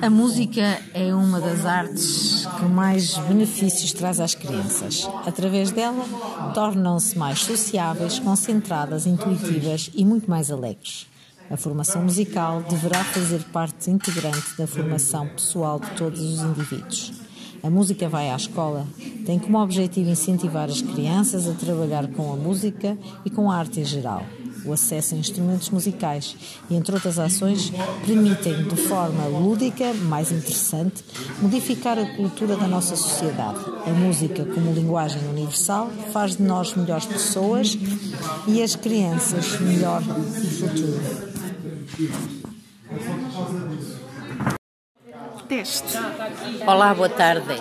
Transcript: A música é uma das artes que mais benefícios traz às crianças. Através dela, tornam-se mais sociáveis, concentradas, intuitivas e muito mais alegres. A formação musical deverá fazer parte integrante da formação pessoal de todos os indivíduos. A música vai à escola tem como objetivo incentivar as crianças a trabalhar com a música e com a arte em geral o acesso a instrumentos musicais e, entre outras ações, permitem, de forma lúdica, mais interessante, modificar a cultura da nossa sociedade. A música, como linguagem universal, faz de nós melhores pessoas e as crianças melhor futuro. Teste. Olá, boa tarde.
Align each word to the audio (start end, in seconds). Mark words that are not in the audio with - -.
A 0.00 0.08
música 0.08 0.80
é 0.94 1.12
uma 1.14 1.40
das 1.40 1.66
artes 1.66 2.46
que 2.58 2.64
mais 2.66 3.16
benefícios 3.18 3.92
traz 3.92 4.20
às 4.20 4.34
crianças. 4.34 5.08
Através 5.26 5.72
dela, 5.72 6.04
tornam-se 6.54 7.18
mais 7.18 7.40
sociáveis, 7.40 8.18
concentradas, 8.18 9.06
intuitivas 9.06 9.90
e 9.94 10.04
muito 10.04 10.30
mais 10.30 10.50
alegres. 10.50 11.06
A 11.50 11.56
formação 11.56 12.02
musical 12.02 12.62
deverá 12.62 13.02
fazer 13.02 13.42
parte 13.52 13.90
integrante 13.90 14.56
da 14.56 14.68
formação 14.68 15.26
pessoal 15.28 15.80
de 15.80 15.90
todos 15.92 16.20
os 16.20 16.40
indivíduos. 16.40 17.12
A 17.62 17.68
música 17.68 18.08
vai 18.08 18.30
à 18.30 18.36
escola 18.36 18.86
tem 19.26 19.38
como 19.38 19.58
objetivo 19.58 20.10
incentivar 20.10 20.68
as 20.68 20.80
crianças 20.80 21.46
a 21.46 21.52
trabalhar 21.52 22.08
com 22.08 22.32
a 22.32 22.36
música 22.36 22.96
e 23.24 23.30
com 23.30 23.50
a 23.50 23.56
arte 23.56 23.80
em 23.80 23.84
geral 23.84 24.24
o 24.64 24.72
acesso 24.72 25.14
a 25.14 25.18
instrumentos 25.18 25.70
musicais 25.70 26.36
e, 26.68 26.74
entre 26.74 26.94
outras 26.94 27.18
ações, 27.18 27.72
permitem, 28.06 28.64
de 28.64 28.76
forma 28.76 29.26
lúdica, 29.26 29.92
mais 29.94 30.30
interessante, 30.30 31.04
modificar 31.40 31.98
a 31.98 32.16
cultura 32.16 32.56
da 32.56 32.66
nossa 32.66 32.96
sociedade. 32.96 33.58
A 33.86 33.90
música, 33.90 34.44
como 34.44 34.72
linguagem 34.72 35.22
universal, 35.28 35.90
faz 36.12 36.36
de 36.36 36.42
nós 36.42 36.74
melhores 36.74 37.06
pessoas 37.06 37.78
e 38.46 38.62
as 38.62 38.76
crianças 38.76 39.60
melhor 39.60 40.02
futuro. 40.02 41.30
Teste. 45.48 45.98
Olá, 46.66 46.94
boa 46.94 47.08
tarde. 47.08 47.60